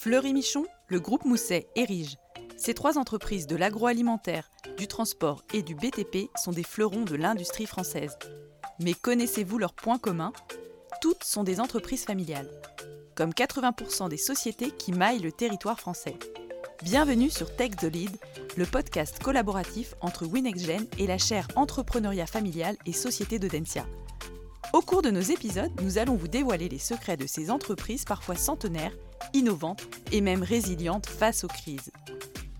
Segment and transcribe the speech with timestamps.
[0.00, 2.18] Fleury Michon, le groupe Mousset et Rige.
[2.56, 7.66] Ces trois entreprises de l'agroalimentaire, du transport et du BTP sont des fleurons de l'industrie
[7.66, 8.16] française.
[8.78, 10.32] Mais connaissez-vous leurs points communs?
[11.00, 12.48] Toutes sont des entreprises familiales,
[13.16, 16.16] comme 80% des sociétés qui maillent le territoire français.
[16.84, 18.16] Bienvenue sur Tech the Lead,
[18.56, 23.84] le podcast collaboratif entre WinexGen et la chaire Entrepreneuriat familial et Société de Densia.
[24.72, 28.36] Au cours de nos épisodes, nous allons vous dévoiler les secrets de ces entreprises parfois
[28.36, 28.92] centenaires
[29.34, 31.90] innovantes et même résilientes face aux crises.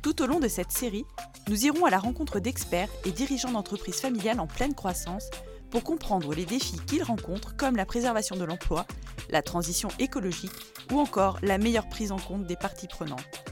[0.03, 1.05] Tout au long de cette série,
[1.49, 5.30] nous irons à la rencontre d'experts et dirigeants d'entreprises familiales en pleine croissance
[5.71, 8.87] pour comprendre les défis qu'ils rencontrent comme la préservation de l'emploi,
[9.30, 10.52] la transition écologique
[10.93, 13.45] ou encore la meilleure prise en compte des parties prenantes.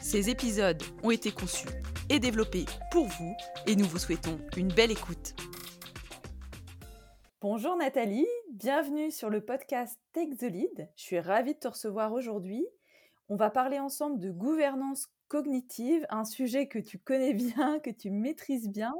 [0.00, 1.68] Ces épisodes ont été conçus
[2.08, 3.36] et développés pour vous
[3.66, 5.34] et nous vous souhaitons une belle écoute.
[7.42, 10.88] Bonjour Nathalie, bienvenue sur le podcast Take Lead.
[10.96, 12.66] Je suis ravie de te recevoir aujourd'hui.
[13.28, 18.10] On va parler ensemble de gouvernance cognitive, un sujet que tu connais bien, que tu
[18.10, 18.92] maîtrises bien.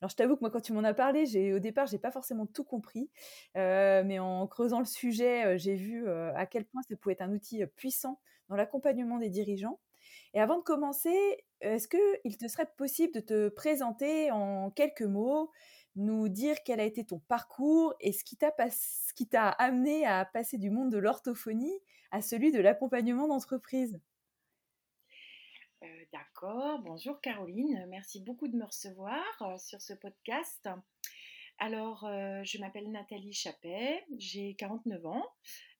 [0.00, 2.10] Alors je t'avoue que moi quand tu m'en as parlé, j'ai au départ j'ai pas
[2.10, 3.10] forcément tout compris,
[3.58, 7.12] euh, mais en creusant le sujet, euh, j'ai vu euh, à quel point ça pouvait
[7.12, 8.18] être un outil puissant
[8.48, 9.80] dans l'accompagnement des dirigeants.
[10.32, 15.50] Et avant de commencer, est-ce qu'il te serait possible de te présenter en quelques mots
[15.96, 18.36] nous dire quel a été ton parcours et ce qui
[19.28, 21.78] t'a amené à passer du monde de l'orthophonie
[22.10, 24.00] à celui de l'accompagnement d'entreprise?
[25.84, 30.68] Euh, d'accord, bonjour Caroline, merci beaucoup de me recevoir euh, sur ce podcast.
[31.58, 35.24] Alors, euh, je m'appelle Nathalie Chappet, j'ai 49 ans,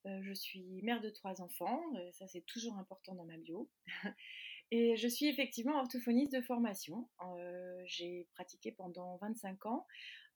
[0.04, 1.80] je suis mère de trois enfants,
[2.12, 3.70] ça c'est toujours important dans ma bio.
[4.76, 7.08] Et je suis effectivement orthophoniste de formation.
[7.22, 9.86] Euh, j'ai pratiqué pendant 25 ans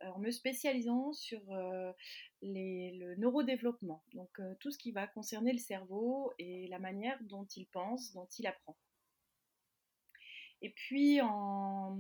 [0.05, 1.91] euh, en me spécialisant sur euh,
[2.43, 7.67] le neurodéveloppement, donc tout ce qui va concerner le cerveau et la manière dont il
[7.67, 8.77] pense, dont il apprend.
[10.63, 11.99] Et puis en,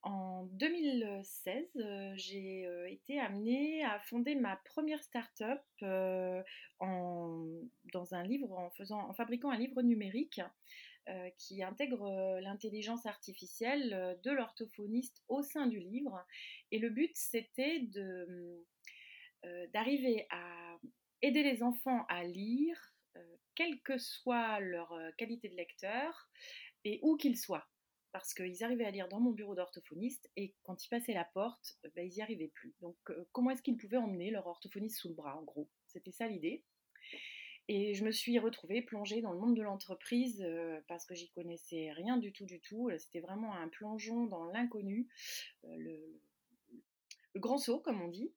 [0.00, 1.66] en 2016,
[2.14, 6.44] j'ai été amenée à fonder ma première start-up dans
[8.12, 10.40] un livre, en fabriquant un livre numérique
[11.08, 16.20] euh, qui intègre euh, l'intelligence artificielle euh, de l'orthophoniste au sein du livre.
[16.72, 17.88] Et le but, c'était
[19.72, 20.80] d'arriver à
[21.22, 22.96] aider les enfants à lire,
[23.54, 26.28] quelle que soit leur qualité de lecteur
[26.84, 27.68] et où qu'ils soient.
[28.10, 31.78] Parce qu'ils arrivaient à lire dans mon bureau d'orthophoniste et quand ils passaient la porte,
[31.94, 32.74] ben, ils n'y arrivaient plus.
[32.80, 32.96] Donc
[33.30, 35.70] comment est-ce qu'ils pouvaient emmener leur orthophoniste sous le bras, en gros?
[35.86, 36.64] C'était ça l'idée.
[37.68, 41.30] Et je me suis retrouvée plongée dans le monde de l'entreprise euh, parce que j'y
[41.30, 42.90] connaissais rien du tout, du tout.
[42.98, 45.08] C'était vraiment un plongeon dans l'inconnu,
[45.64, 46.20] euh, le,
[47.36, 48.32] grand saut, comme on dit.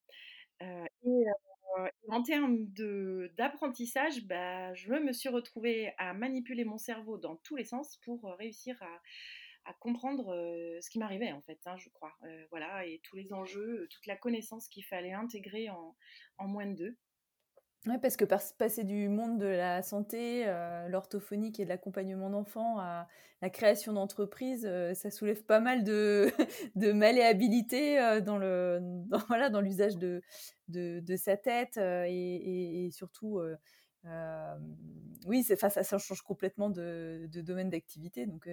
[0.63, 1.25] Euh, et,
[2.09, 2.65] en termes
[3.37, 8.23] d'apprentissage, bah, je me suis retrouvée à manipuler mon cerveau dans tous les sens pour
[8.39, 9.01] réussir à,
[9.79, 10.33] comprendre
[10.81, 12.17] ce qui m'arrivait, en fait, hein, je crois.
[12.49, 15.95] voilà, et tous les enjeux, toute la connaissance qu'il fallait intégrer en,
[16.39, 16.97] en moins de deux.
[17.87, 22.77] Oui, parce que passer du monde de la santé, euh, l'orthophonique et de l'accompagnement d'enfants
[22.77, 23.07] à
[23.41, 26.29] la création d'entreprises, euh, ça soulève pas mal de,
[26.75, 30.21] de malléabilité euh, dans le dans, voilà dans l'usage de,
[31.15, 33.39] sa tête et, surtout
[35.25, 38.49] oui ça change complètement de, de domaine d'activité donc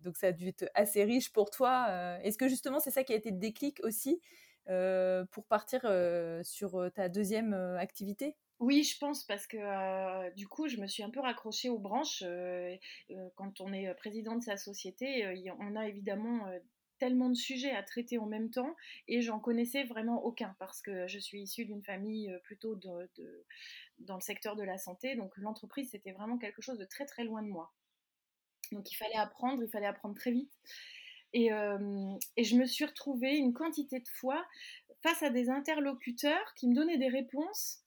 [0.00, 2.18] donc ça a dû être assez riche pour toi.
[2.24, 4.20] Est-ce que justement c'est ça qui a été le déclic aussi
[5.30, 5.82] pour partir
[6.42, 8.36] sur ta deuxième activité?
[8.58, 12.24] Oui, je pense parce que du coup, je me suis un peu raccrochée aux branches.
[13.34, 15.26] quand on est président de sa société,
[15.60, 16.46] on a évidemment
[16.98, 18.74] tellement de sujets à traiter en même temps
[19.08, 22.74] et j'en connaissais vraiment aucun parce que je suis issue d'une famille plutôt
[23.98, 25.14] dans le secteur de la santé.
[25.16, 27.72] Donc l'entreprise, c'était vraiment quelque chose de très très loin de moi.
[28.72, 30.52] Donc il fallait apprendre, il fallait apprendre très vite.
[31.32, 34.44] Et, je me suis retrouvée une quantité de fois
[35.02, 37.82] face à des interlocuteurs qui me donnaient des réponses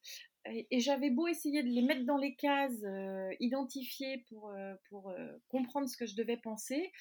[0.52, 5.10] et, j'avais beau essayer de les mettre dans les cases, euh, identifiées pour, euh, pour
[5.10, 6.92] euh, comprendre ce que je devais penser,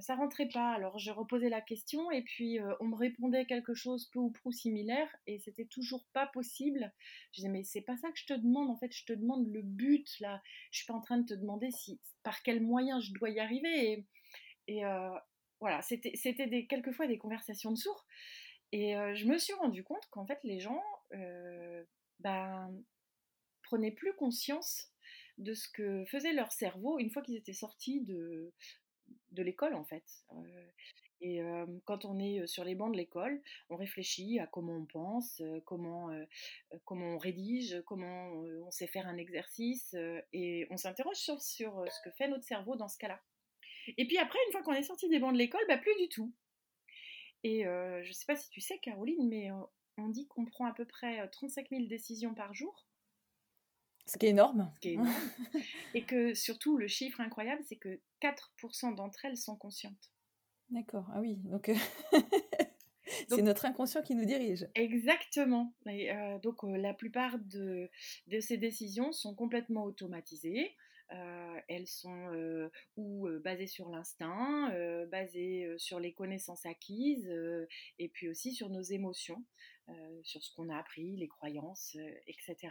[0.00, 0.72] ça rentrait pas.
[0.72, 4.52] Alors je reposais la question et puis on me répondait quelque chose peu ou prou
[4.52, 6.92] similaire et c'était toujours pas possible.
[7.32, 9.46] Je disais mais c'est pas ça que je te demande en fait, je te demande
[9.48, 10.42] le but là.
[10.70, 13.40] Je suis pas en train de te demander si par quel moyen je dois y
[13.40, 14.04] arriver
[14.66, 14.82] et,
[15.60, 18.06] voilà, c'était c'était des quelquefois des conversations de sourds.
[18.72, 20.82] Et je me suis rendu compte qu'en fait les gens
[22.20, 22.70] ben,
[23.68, 24.90] prenaient plus conscience
[25.36, 28.52] de ce que faisait leur cerveau une fois qu'ils étaient sortis de,
[29.32, 30.04] de l'école en fait.
[30.32, 30.70] Euh,
[31.20, 31.40] Et
[31.84, 36.10] quand on est sur les bancs de l'école, on réfléchit à comment on pense, comment,
[36.84, 38.30] comment on rédige, comment
[38.66, 39.96] on sait faire un exercice,
[40.32, 43.20] et on s'interroge sur, sur ce que fait notre cerveau dans ce cas-là.
[43.96, 46.08] Et puis après, une fois qu'on est sorti des bancs de l'école, bah, plus du
[46.08, 46.32] tout.
[47.42, 49.50] Et je ne sais pas si tu sais, Caroline, mais
[49.96, 52.87] on dit qu'on prend à peu près 35 000 décisions par jour.
[54.08, 54.72] Ce qui est énorme.
[54.76, 55.12] Ce qui est énorme.
[55.94, 60.10] et que surtout, le chiffre incroyable, c'est que 4% d'entre elles sont conscientes.
[60.70, 61.70] D'accord, ah oui, donc
[63.28, 64.66] c'est notre inconscient qui nous dirige.
[64.74, 65.74] Exactement.
[65.86, 67.90] Euh, donc la plupart de,
[68.26, 70.74] de, ces décisions sont complètement automatisées.
[71.12, 74.70] Euh, elles sont ou basées sur l'instinct,
[75.10, 77.30] basées sur les connaissances acquises,
[77.98, 79.42] et puis aussi sur nos émotions,
[80.22, 81.96] sur ce qu'on a appris, les croyances,
[82.26, 82.68] etc.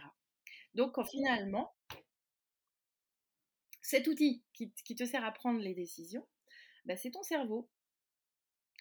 [0.74, 1.74] Donc finalement,
[3.80, 6.26] cet outil qui, te sert à prendre les décisions,
[6.84, 7.70] bah, c'est ton cerveau.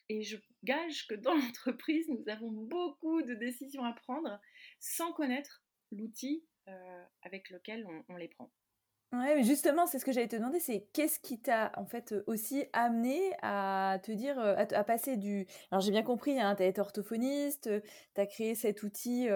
[0.09, 4.39] Et je gage que dans l'entreprise, nous avons beaucoup de décisions à prendre
[4.79, 6.45] sans connaître l'outil
[7.21, 8.51] avec lequel on les prend.
[9.13, 12.13] Ouais, mais justement, c'est ce que j'allais te demander, c'est qu'est-ce qui t'a en fait
[12.27, 15.47] aussi amené à te dire, à, passer du.
[15.71, 17.69] Alors j'ai bien compris, hein, tu as été orthophoniste,
[18.15, 19.29] tu as créé cet outil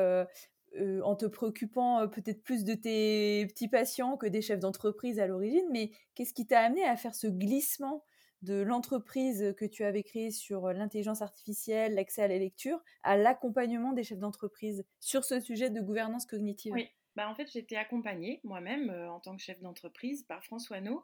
[1.04, 5.66] en te préoccupant peut-être plus de tes petits patients que des chefs d'entreprise à l'origine,
[5.72, 8.04] mais qu'est-ce qui t'a amené à faire ce glissement
[8.42, 13.94] de l'entreprise que tu avais créée sur l'intelligence artificielle, l'accès à la lecture, à l'accompagnement
[13.94, 16.82] des chefs d'entreprise sur ce sujet de gouvernance cognitive?
[17.16, 21.04] Bah, en fait, été accompagnée moi-même en tant que chef d'entreprise par François No,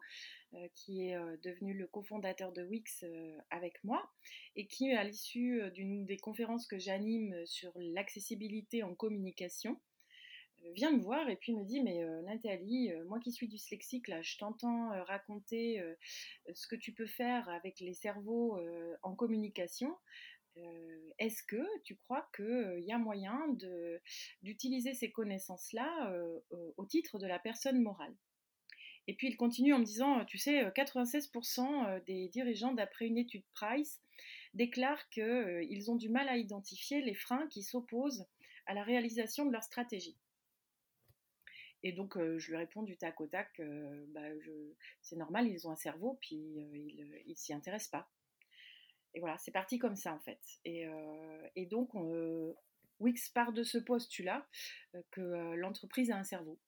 [0.74, 3.04] qui est devenu le cofondateur de Wix
[3.50, 4.10] avec moi
[4.56, 9.78] et qui, à l'issue d'une des conférences que j'anime sur l'accessibilité en communication,
[10.74, 14.38] vient me voir et puis me dit mais Nathalie, moi qui suis dyslexique là, je
[14.38, 15.82] t'entends raconter
[16.52, 18.58] ce que tu peux faire avec les cerveaux
[19.02, 19.94] en communication.
[20.58, 23.40] Euh, est-ce que tu crois qu'il euh, y a moyen
[24.42, 26.40] d'utiliser ces connaissances-là euh,
[26.76, 28.14] au titre de la personne morale?
[29.06, 33.44] Et puis il continue en me disant, tu sais, 96% des dirigeants, d'après une étude
[33.54, 34.02] Price,
[34.52, 38.26] déclarent qu'ils ont du mal à identifier les freins qui s'opposent
[38.66, 40.18] à la réalisation de leur stratégie.
[41.82, 43.62] Et donc, je lui réponds du tac au tac,
[44.08, 44.28] bah,
[45.00, 48.10] c'est normal, ils ont un cerveau, puis ils ne s'y intéressent pas.
[49.14, 50.40] Et voilà, c'est parti comme ça en fait.
[50.64, 52.54] Et, euh, donc, euh,
[53.00, 54.46] Wix part de ce postulat
[54.94, 56.58] euh, que l'entreprise a un cerveau.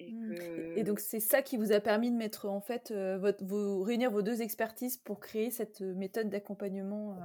[0.00, 0.34] Mmh.
[0.76, 4.10] Et, donc c'est ça qui vous a permis de mettre en fait votre, vous réunir
[4.10, 7.18] vos deux expertises pour créer cette méthode d'accompagnement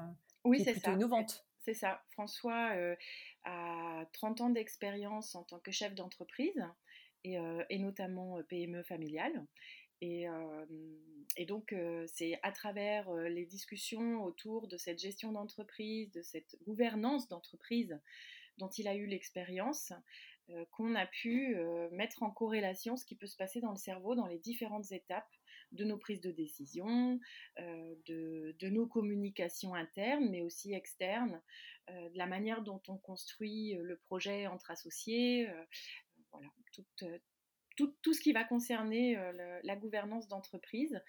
[0.43, 1.45] oui, c'est plutôt innovante.
[1.59, 2.03] C'est ça.
[2.11, 2.73] François
[3.45, 6.61] a 30 ans d'expérience en tant que chef d'entreprise
[7.23, 7.37] et,
[7.69, 9.45] et, notamment PME familiale.
[10.01, 10.27] Et,
[11.47, 11.73] donc,
[12.07, 17.99] c'est à travers les discussions autour de cette gestion d'entreprise, de cette gouvernance d'entreprise
[18.57, 19.93] dont il a eu l'expérience,
[20.71, 21.55] qu'on a pu
[21.91, 25.29] mettre en corrélation ce qui peut se passer dans le cerveau dans les différentes étapes
[25.73, 27.19] de nos prises de décision,
[27.57, 31.41] de, de, nos communications internes, mais aussi externes,
[31.89, 35.47] de la manière dont on construit le projet entre associés.
[36.31, 37.03] voilà, toute,
[37.77, 41.01] tout, ce qui va concerner euh, la gouvernance d'entreprise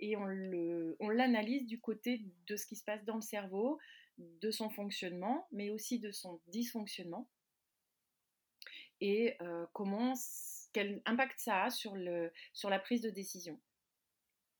[0.00, 3.78] et on l'analyse du côté de ce qui se passe dans le cerveau,
[4.18, 7.28] de son fonctionnement, mais aussi de son dysfonctionnement
[9.02, 10.14] et euh, comment
[10.72, 13.60] quel impact ça a sur, la prise de décision.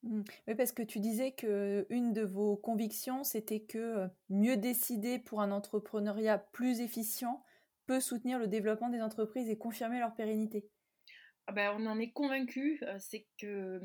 [0.02, 0.22] Mmh.
[0.48, 5.20] Oui, parce que tu disais que une de vos convictions, c'était que euh, mieux décider
[5.20, 7.42] pour un entrepreneuriat plus efficient
[7.86, 10.68] peut soutenir le développement des entreprises et confirmer leur pérennité.
[11.48, 13.80] Ah bah, on en est convaincu, c'est que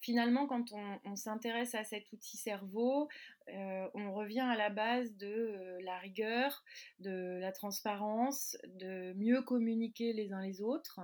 [0.00, 0.72] finalement, quand
[1.04, 3.08] on, s'intéresse à cet outil cerveau,
[3.48, 6.64] on revient à la base de la rigueur,
[6.98, 11.00] de la transparence, de mieux communiquer les uns les autres.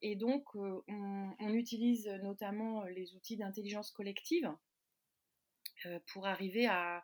[0.00, 4.50] et donc, on, utilise notamment les outils d'intelligence collective
[6.06, 7.02] pour arriver à,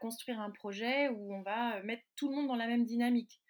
[0.00, 3.40] construire un projet où on va mettre tout le monde dans la même dynamique.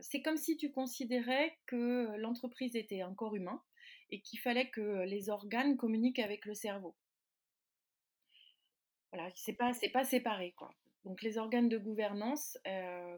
[0.00, 3.62] C'est comme si tu considérais que l'entreprise était un corps humain
[4.10, 6.96] et qu'il fallait que les organes communiquent avec le cerveau.
[9.12, 10.74] Voilà, c'est pas, pas séparé quoi.
[11.04, 12.58] Donc les organes de gouvernance,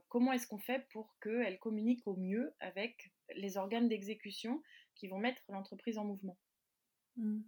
[0.09, 4.63] comment est-ce qu'on fait pour qu'elles communiquent au mieux avec les organes d'exécution
[4.95, 6.37] qui vont mettre l'entreprise en mouvement?
[7.17, 7.41] Mmh.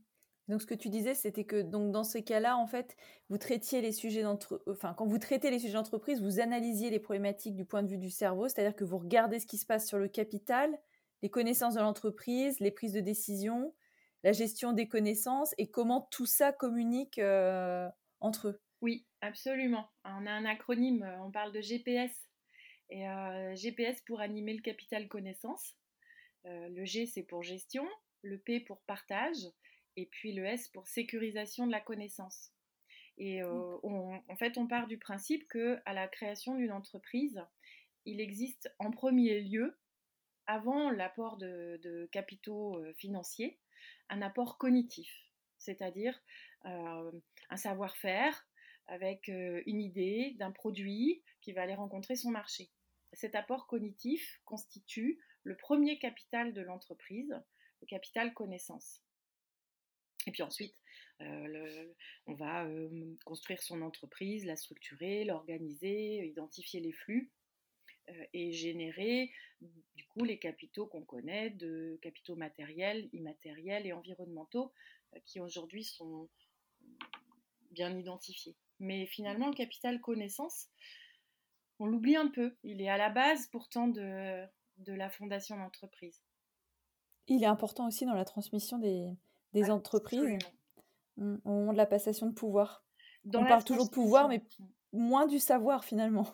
[0.51, 2.97] Donc ce que tu disais, c'était que donc dans ces cas-là, en fait,
[3.29, 6.99] vous traitiez les sujets d'entre, enfin quand vous traitez les sujets d'entreprise, vous analysiez les
[6.99, 9.87] problématiques du point de vue du cerveau, c'est-à-dire que vous regardez ce qui se passe
[9.87, 10.77] sur le capital,
[11.23, 13.73] les connaissances de l'entreprise, les prises de décision,
[14.25, 17.89] la gestion des connaissances et comment tout ça communique euh,
[18.19, 18.61] entre eux.
[18.81, 19.89] Oui, absolument.
[20.05, 22.11] On a un acronyme, on parle de GPS.
[22.93, 23.05] Et
[23.55, 25.77] GPS pour animer le capital connaissance.
[26.45, 27.87] le G, c'est pour gestion,
[28.23, 29.47] le P pour partage,
[29.97, 32.53] et puis le S pour sécurisation de la connaissance.
[33.19, 34.23] Et mmh.
[34.29, 37.43] en fait, on part du principe que à la création d'une entreprise,
[38.07, 39.79] il existe en premier lieu,
[40.47, 43.59] avant l'apport de, capitaux financiers,
[44.09, 45.13] un apport cognitif,
[45.59, 46.19] c'est-à-dire
[46.65, 48.47] un savoir-faire
[48.87, 52.71] avec une idée d'un produit qui va aller rencontrer son marché.
[53.13, 57.35] Cet apport cognitif constitue le premier capital de l'entreprise,
[57.81, 59.03] le capital connaissance.
[60.27, 60.75] Et puis ensuite,
[62.27, 62.67] on va
[63.25, 67.31] construire son entreprise, la structurer, l'organiser, identifier les flux
[68.33, 74.73] et générer du coup les capitaux qu'on connaît, de capitaux matériels, immatériels et environnementaux
[75.27, 76.29] qui aujourd'hui sont
[77.71, 78.57] bien identifiés.
[78.79, 80.69] Mais finalement, le capital connaissance,
[81.79, 82.57] on l'oublie un peu.
[82.63, 84.45] Il est à la base pourtant de,
[84.79, 86.23] de la fondation d'entreprise.
[87.27, 89.11] Il est important aussi dans la transmission des,
[89.53, 90.39] des entreprises
[91.19, 92.85] au moment de la passation de pouvoir.
[93.27, 94.43] on parle toujours de pouvoir, mais
[94.93, 96.27] moins du savoir finalement.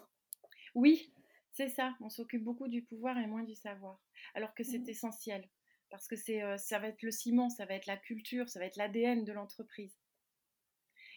[0.75, 1.13] Oui,
[1.53, 1.95] c'est ça.
[2.01, 3.99] On s'occupe beaucoup du pouvoir et moins du savoir.
[4.35, 4.91] Alors que c'est mmh.
[4.91, 5.49] essentiel.
[5.91, 8.59] Parce que c'est, euh, ça va être le ciment, ça va être la culture, ça
[8.59, 9.97] va être l'ADN de l'entreprise.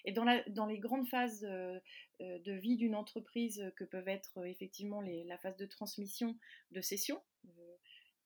[0.06, 1.78] Et dans, la, dans, les grandes phases euh,
[2.22, 6.38] euh, de vie d'une entreprise que peuvent être effectivement les, la phase de transmission,
[6.72, 7.22] de cession,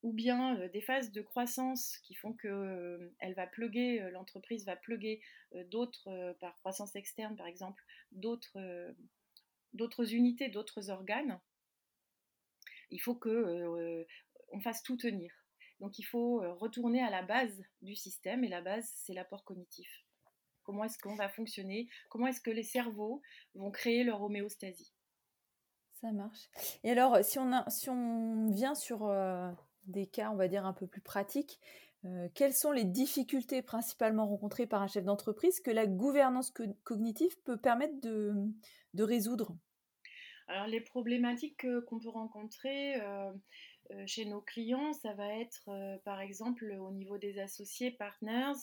[0.04, 5.22] ou bien des phases de croissance qui font que elle va pluguer, l'entreprise va pluguer
[5.72, 7.82] d'autres, par croissance externe par exemple,
[8.12, 8.60] d'autres,
[9.74, 11.40] d'autres unités, d'autres organes,
[12.92, 14.06] il faut que
[14.52, 15.34] on fasse tout tenir.
[15.80, 19.90] Donc il faut retourner à la base du système et la base c'est l'apport cognitif.
[20.64, 21.90] Comment est-ce qu'on va fonctionner?
[22.10, 23.22] Comment est-ce que les cerveaux
[23.56, 24.94] vont créer leur homéostasie?
[26.00, 26.50] Ça marche.
[26.84, 29.10] Et alors, si on, si on vient sur
[29.86, 31.60] des cas, on va dire, un peu plus pratiques,
[32.06, 37.40] euh, quelles sont les difficultés principalement rencontrées par un chef d'entreprise que la gouvernance cognitive
[37.46, 39.56] peut permettre de, résoudre?
[40.48, 43.32] Alors les problématiques qu'on peut rencontrer euh,
[43.92, 45.70] euh, chez nos clients, ça va être
[46.04, 48.60] par exemple au niveau des associés, partners,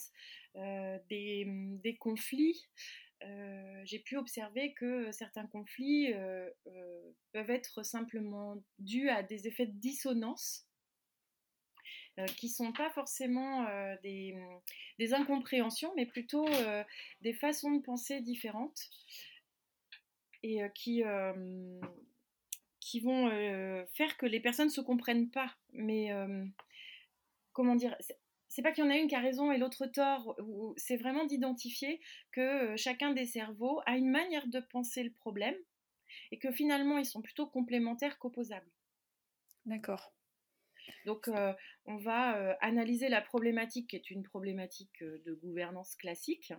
[1.09, 2.69] des, conflits.
[3.83, 6.13] j'ai pu observer que certains conflits
[7.31, 10.67] peuvent être simplement dus à des effets de dissonance
[12.37, 14.35] qui ne sont pas forcément euh, des,
[14.99, 16.83] des, incompréhensions, mais plutôt euh,
[17.21, 18.89] des façons de penser différentes
[20.43, 21.03] et qui,
[22.79, 23.29] qui vont
[23.93, 25.55] faire que les personnes ne se comprennent pas.
[25.73, 26.09] Mais
[27.53, 27.95] comment dire
[28.47, 30.35] c'est pas qu'il y en a une qui a raison et l'autre tort,
[30.75, 32.01] c'est vraiment d'identifier
[32.33, 35.55] que chacun des cerveaux a une manière de penser le problème
[36.31, 38.69] et que finalement ils sont plutôt complémentaires qu'opposables.
[39.65, 40.11] D'accord.
[41.05, 41.53] Donc, euh,
[41.85, 46.53] on va euh, analyser la problématique qui est une problématique euh, de gouvernance classique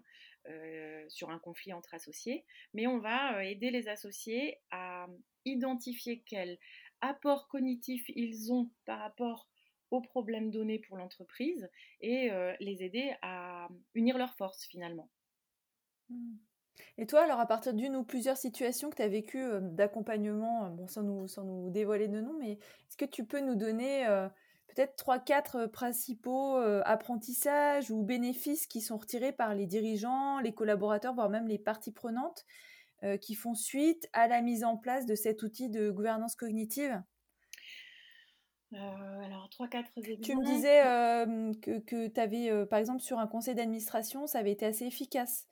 [1.07, 5.07] sur un conflit entre associés, mais on va aider les associés à
[5.45, 6.59] identifier quel
[7.01, 9.49] apport cognitif ils ont par rapport
[9.93, 11.71] aux problèmes donnés pour l'entreprise
[12.01, 15.09] et les aider à unir leurs forces finalement.
[16.09, 16.39] Mmh.
[16.99, 20.87] Et toi, alors à partir d'une ou plusieurs situations que tu as vécues d'accompagnement, bon,
[20.89, 24.07] sans, nous, sans nous dévoiler de nom, mais est-ce que tu peux nous donner
[24.69, 31.15] peut-être trois, quatre principaux apprentissages ou bénéfices qui sont retirés par les dirigeants, les collaborateurs,
[31.15, 32.45] voire même les parties prenantes
[33.21, 37.03] qui font suite à la mise en place de cet outil de gouvernance cognitive?
[38.73, 39.91] Alors, trois, quatre
[40.23, 40.83] Tu me disais
[41.61, 45.47] que, que tu avais, par exemple, sur un conseil d'administration, ça avait été assez efficace.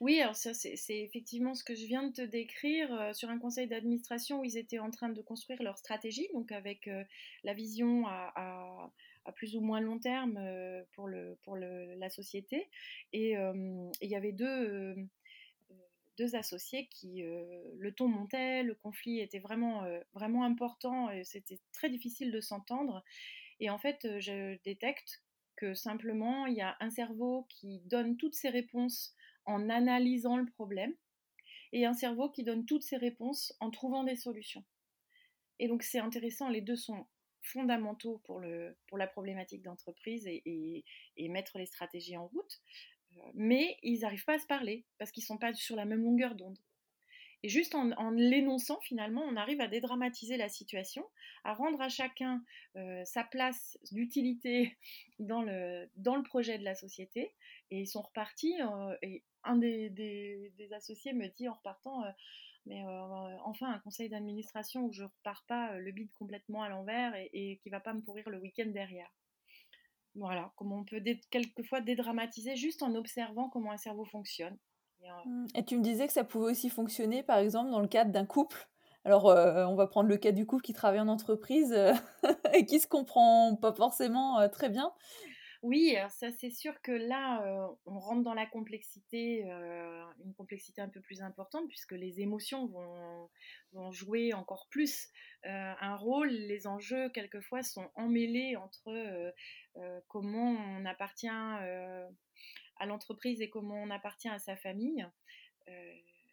[0.00, 3.38] Oui, alors ça, c'est effectivement ce que je viens de te décrire euh, sur un
[3.38, 7.02] conseil d'administration où ils étaient en train de construire leur stratégie, donc avec euh,
[7.42, 8.92] la vision à,
[9.34, 12.68] plus ou moins long terme euh, pour, le, pour la société.
[13.12, 14.96] Et il y avait deux,
[16.16, 21.90] deux associés qui, le ton montait, le conflit était vraiment, vraiment important et c'était très
[21.90, 23.04] difficile de s'entendre.
[23.60, 25.22] Et en fait, je détecte
[25.56, 29.14] que simplement, il y a un cerveau qui donne toutes ses réponses
[29.48, 30.94] en analysant le problème
[31.72, 34.64] et un cerveau qui donne toutes ses réponses en trouvant des solutions.
[35.58, 37.06] Et donc c'est intéressant, les deux sont
[37.42, 40.84] fondamentaux pour, le, pour la problématique d'entreprise et,
[41.30, 42.60] mettre les stratégies en route,
[43.16, 45.84] euh, mais ils n'arrivent pas à se parler parce qu'ils ne sont pas sur la
[45.84, 46.58] même longueur d'onde.
[47.44, 51.04] Et juste en, l'énonçant, finalement, on arrive à dédramatiser la situation,
[51.44, 52.42] à rendre à chacun
[52.76, 54.76] euh, sa place d'utilité
[55.20, 57.32] dans le, dans le projet de la société.
[57.70, 58.60] Et ils sont repartis.
[58.60, 62.10] Euh, et un des, associés me dit en repartant, euh,
[62.66, 62.82] mais
[63.44, 67.56] enfin, un conseil d'administration où je repars pas le bide complètement à l'envers et, et
[67.58, 69.10] qui va pas me pourrir le week-end derrière.
[70.14, 74.58] Voilà, comment on peut quelquefois dédramatiser juste en observant comment un cerveau fonctionne.
[75.24, 75.46] Mmh.
[75.54, 78.26] Et tu me disais que ça pouvait aussi fonctionner, par exemple, dans le cadre d'un
[78.26, 78.68] couple.
[79.04, 81.92] Alors, euh, on va prendre le cas du couple qui travaille en entreprise euh,
[82.52, 84.92] et qui se comprend pas forcément euh, très bien.
[85.62, 91.00] Oui, ça c'est sûr que là, on rentre dans la complexité, une complexité un peu
[91.00, 93.28] plus importante, puisque les émotions vont,
[93.90, 95.08] jouer encore plus
[95.42, 96.28] un rôle.
[96.28, 99.34] Les enjeux, quelquefois, sont emmêlés entre
[100.06, 105.04] comment on appartient à l'entreprise et comment on appartient à sa famille,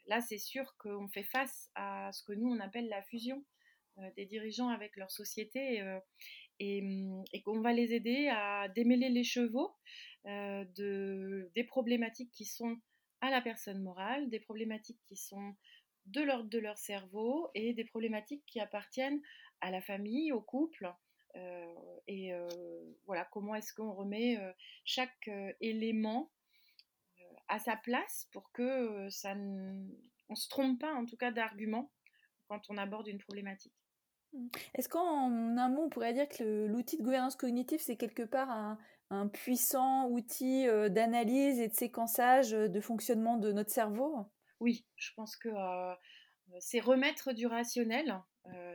[0.06, 3.44] là c'est sûr qu'on fait face à ce que nous on appelle la fusion
[4.16, 5.82] des dirigeants avec leur société
[6.62, 9.76] euh, mm, et, qu'on va les aider à démêler les chevaux
[10.26, 12.78] de, des problématiques qui sont
[13.22, 15.56] à la personne morale, des problématiques qui sont
[16.08, 19.22] de l'ordre de leur cerveau et des problématiques qui appartiennent
[19.62, 20.92] à la famille, au couple.
[22.08, 22.32] et
[23.06, 24.40] voilà, comment est-ce qu'on remet
[24.84, 25.30] chaque
[25.62, 26.32] élément
[27.48, 29.88] à sa place pour que ça ne...
[30.30, 31.92] on se trompe pas en tout cas d'argument
[32.48, 33.74] quand on aborde une problématique.
[34.34, 34.48] Mmh.
[34.74, 38.50] Est-ce qu'en un mot, on pourrait dire que l'outil de gouvernance cognitive, c'est quelque part
[38.50, 38.78] un,
[39.28, 44.26] puissant outil d'analyse et de séquençage de fonctionnement de notre cerveau?
[44.60, 45.50] Oui, je pense que
[46.60, 48.20] c'est remettre du rationnel.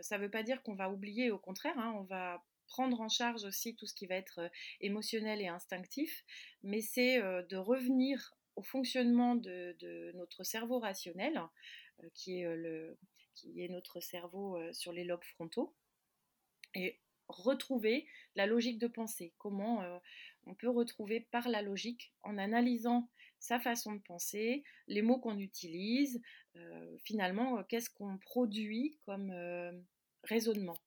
[0.01, 3.09] ça ne veut pas dire qu'on va oublier, au contraire, hein, on va prendre en
[3.09, 4.41] charge aussi tout ce qui va être
[4.81, 6.25] émotionnel et instinctif,
[6.63, 11.41] mais c'est de revenir au fonctionnement de, notre cerveau rationnel,
[12.03, 12.99] euh, qui, est euh, le,
[13.35, 15.75] qui est notre cerveau euh, sur les lobes frontaux,
[16.75, 19.35] et retrouver la logique de pensée.
[19.39, 19.85] Comment
[20.47, 23.09] on peut retrouver par la logique en analysant
[23.39, 26.21] sa façon de penser, les mots qu'on utilise,
[27.05, 29.33] finalement, qu'est-ce qu'on produit comme
[30.25, 30.79] raisonnement.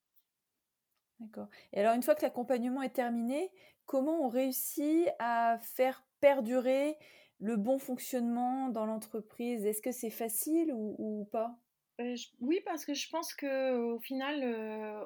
[1.19, 1.47] D'accord.
[1.71, 3.49] Et alors, une fois que l'accompagnement est terminé,
[3.85, 6.97] comment on réussit à faire perdurer
[7.39, 11.57] le bon fonctionnement dans l'entreprise, est-ce que c'est facile ou, pas?
[12.39, 15.05] Oui, parce que je pense qu'au final, euh,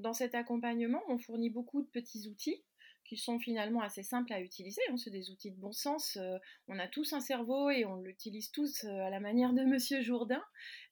[0.00, 2.62] dans cet accompagnement, on fournit beaucoup de petits outils
[3.04, 4.80] qui sont finalement assez simples à utiliser.
[4.88, 4.96] Hein.
[4.96, 6.16] C'est des outils de bon sens.
[6.68, 10.42] On a tous un cerveau et on l'utilise tous à la manière de Monsieur Jourdain.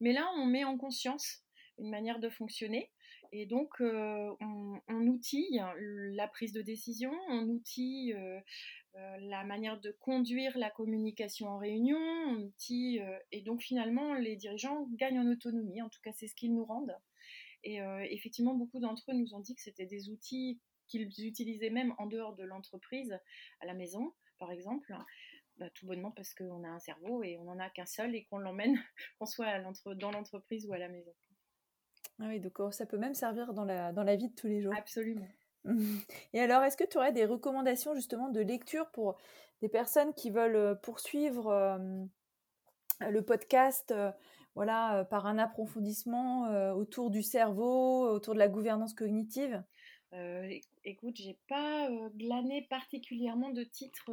[0.01, 1.43] Mais là, on met en conscience
[1.79, 2.91] une manière de fonctionner.
[3.31, 8.17] Et donc, on, on, outille la prise de décision, on outille
[9.21, 11.99] la manière de conduire la communication en réunion,
[12.33, 16.35] outil, euh, et donc finalement les dirigeants gagnent en autonomie, en tout cas c'est ce
[16.35, 16.97] qu'ils nous rendent.
[17.65, 21.71] Et euh, effectivement, beaucoup d'entre eux nous ont dit que c'était des outils qu'ils utilisaient
[21.71, 23.19] même en dehors de l'entreprise,
[23.61, 24.95] à la maison par exemple.
[25.59, 28.25] Bah, tout bonnement parce qu'on a un cerveau et on n'en a qu'un seul et
[28.27, 28.79] qu'on l'emmène,
[29.19, 29.59] qu'on soit
[29.97, 31.13] dans l'entreprise ou à la maison.
[32.21, 34.61] Ah oui, donc ça peut même servir dans la, dans la vie de tous les
[34.61, 34.73] jours.
[34.77, 35.27] Absolument.
[36.33, 39.17] Et alors, est-ce que tu aurais des recommandations justement de lecture pour
[39.61, 41.79] des personnes qui veulent euh, poursuivre
[43.01, 43.95] le podcast
[44.55, 49.63] voilà, par un approfondissement autour du cerveau, autour de la gouvernance cognitive?
[50.85, 54.11] Écoute, j'ai pas glané particulièrement de titres,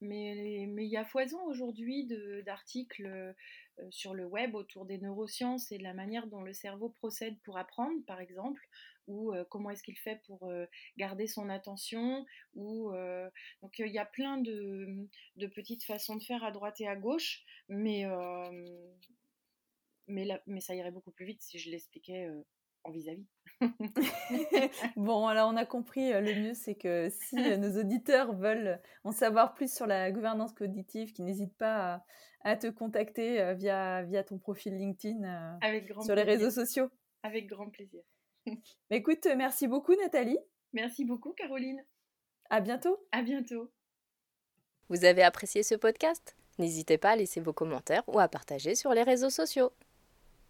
[0.00, 2.08] mais il y a foison aujourd'hui
[2.44, 3.34] d'articles
[3.90, 7.58] sur le web autour des neurosciences et de la manière dont le cerveau procède pour
[7.58, 8.66] apprendre, par exemple,
[9.06, 10.50] ou comment est-ce qu'il fait pour
[10.96, 12.92] garder son attention, ou
[13.62, 15.08] donc il y a plein de,
[15.54, 18.04] petites façons de faire à droite et à gauche, mais
[20.08, 22.28] mais, mais ça irait beaucoup plus vite si je l'expliquais
[22.84, 23.26] en vis-à-vis.
[24.96, 29.54] bon, alors on a compris, le mieux c'est que si nos auditeurs veulent en savoir
[29.54, 32.04] plus sur la gouvernance cognitive, qu'ils n'hésitent pas
[32.42, 35.58] à, te contacter via, via ton profil LinkedIn
[36.04, 36.90] sur les réseaux sociaux.
[37.22, 38.02] Avec grand plaisir.
[38.90, 40.38] Bah, écoute, merci beaucoup Nathalie.
[40.72, 41.82] Merci beaucoup Caroline.
[42.50, 42.98] À bientôt.
[43.12, 43.70] À bientôt.
[44.88, 46.36] Vous avez apprécié ce podcast?
[46.58, 49.72] N'hésitez pas à laisser vos commentaires ou à partager sur les réseaux sociaux.